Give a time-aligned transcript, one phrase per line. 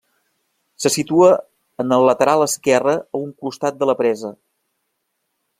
[0.85, 1.29] Se situa
[1.83, 4.37] en el lateral esquerre a un costat de la presa.